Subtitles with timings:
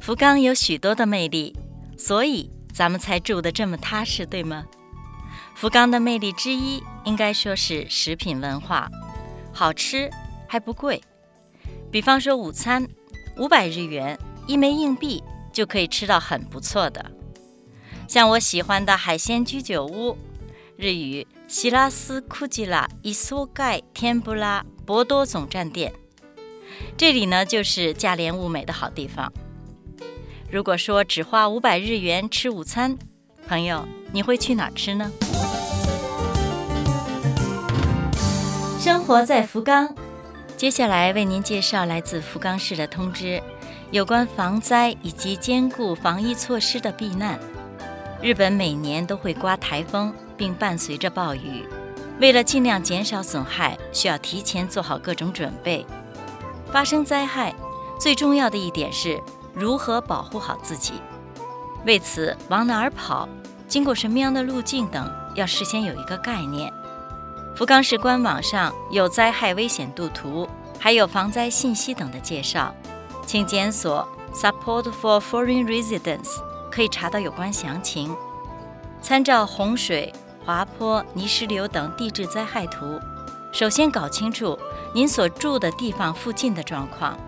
[0.00, 1.54] 福冈有许多的魅力，
[1.96, 4.64] 所以咱们才住得这么踏实，对吗？
[5.54, 8.88] 福冈的魅力之一，应该说是食品文化，
[9.52, 10.10] 好吃
[10.46, 11.02] 还不贵。
[11.90, 12.86] 比方说午餐，
[13.38, 17.10] 五百日元一枚硬币就可以吃到很不错的。
[18.06, 20.16] 像我喜欢的海鲜居酒屋，
[20.76, 25.92] 日语希拉斯库吉拉伊索盖天布拉博多总站店。
[26.96, 29.32] 这里呢，就是价廉物美的好地方。
[30.48, 32.96] 如果说只花五百日元吃午餐，
[33.48, 35.10] 朋友，你会去哪儿吃呢？
[38.78, 39.92] 生活在福冈，
[40.56, 43.42] 接下来为您介绍来自福冈市的通知，
[43.90, 47.36] 有关防灾以及兼顾防疫措施的避难。
[48.22, 51.66] 日本每年都会刮台风，并伴随着暴雨，
[52.20, 55.84] 为了尽量减少损害，需要提前做好各种准备。
[56.70, 57.52] 发生灾害，
[57.98, 59.20] 最重要的一点是
[59.56, 60.92] 如何保护好自己。
[61.86, 63.26] 为此，往哪儿跑，
[63.66, 66.70] 经过什么样的路径等，要事先有一个概念。
[67.56, 70.46] 福冈市官网上有灾害危险度图，
[70.78, 72.74] 还有防灾信息等的介绍，
[73.24, 76.28] 请检索 “Support for Foreign Residents”，
[76.70, 78.14] 可以查到有关详情。
[79.00, 80.12] 参照洪水、
[80.44, 83.00] 滑坡、泥石流等地质灾害图，
[83.52, 84.58] 首先搞清楚。
[84.92, 87.18] 您所住的地方附近的状况，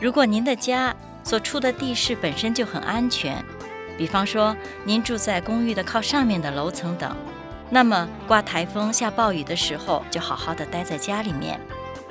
[0.00, 0.94] 如果您的家
[1.24, 3.44] 所处的地势本身就很安全，
[3.96, 7.16] 比方说您住在公寓的靠上面的楼层等，
[7.70, 11.58] 那么刮台风、下暴雨的时候，就好好的待在家里面，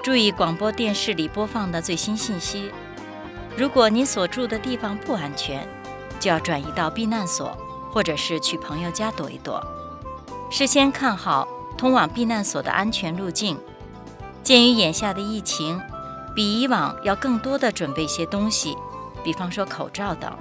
[0.02, 2.72] 注意广播电视里播放的最新信息。
[3.56, 5.66] 如果您所住的地方不安全，
[6.20, 7.56] 就要转移到避难所，
[7.92, 9.64] 或者是去朋友家躲一躲。
[10.50, 13.58] 事先看好通往避难所的安全路径。
[14.42, 15.80] 鉴于眼下的疫情，
[16.36, 18.76] 比以往要更多的准备一些东西，
[19.24, 20.32] 比方说口罩等。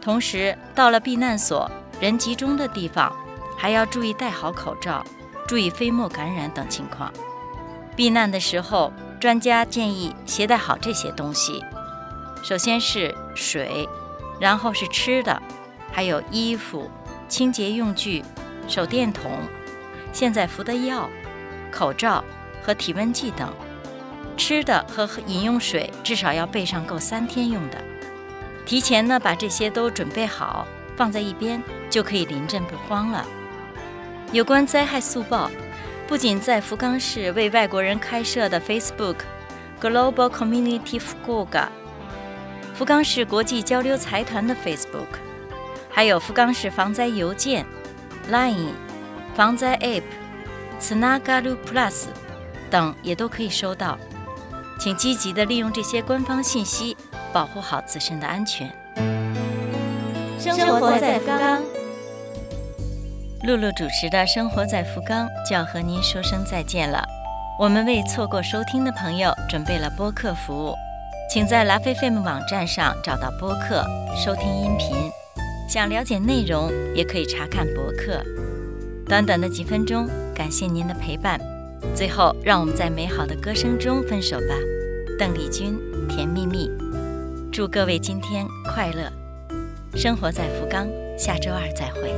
[0.00, 1.70] 同时，到了避难所
[2.00, 3.14] 人集中的地方，
[3.56, 5.04] 还要注意戴好口罩，
[5.48, 7.12] 注意飞沫感染等情况。
[7.96, 11.64] 避难的时候，专家建议携带好这些东西：
[12.42, 13.88] 首先是水，
[14.38, 15.42] 然后是吃的，
[15.90, 16.90] 还有衣服、
[17.28, 18.22] 清洁用具、
[18.68, 19.30] 手电筒、
[20.12, 21.08] 现在服的药、
[21.70, 22.22] 口罩。
[22.62, 23.48] 和体温计等，
[24.36, 27.78] 吃的和饮用水至少要备上够三天用的。
[28.66, 30.66] 提前呢把这些都准备好，
[30.96, 33.24] 放在一边，就可以临阵不慌了。
[34.32, 35.48] 有关灾害速报，
[36.08, 39.18] 不仅在福冈市为外国人开设的 Facebook
[39.80, 41.68] Global Community Fukuoka、
[42.74, 45.06] 福冈市国际交流财团的 Facebook，
[45.88, 47.64] 还有福冈市防灾邮件、
[48.30, 48.72] Line、
[49.36, 50.02] 防灾 App、
[50.80, 52.06] Tsunagaru Plus。
[52.68, 53.96] 等也都可以收到，
[54.80, 56.96] 请积极的利用这些官方信息，
[57.32, 58.70] 保护好自身的安全。
[60.38, 61.62] 生活在福冈，
[63.44, 67.04] 露露主持的《生活在福冈》就要和您说声再见了。
[67.58, 70.74] 我们为错过收听的朋友准备了播客服务，
[71.30, 74.94] 请在拉菲菲姆网站上找到播客，收听音频。
[75.68, 78.22] 想了解内容，也可以查看博客。
[79.08, 81.40] 短短的几分钟，感谢您的陪伴。
[81.94, 84.54] 最后，让我们在美好的歌声中分手吧。
[85.18, 85.78] 邓丽君，
[86.14, 86.68] 《甜蜜蜜》。
[87.56, 89.10] 祝各位今天快乐，
[89.94, 90.86] 生活在福冈。
[91.18, 92.12] 下周二再会。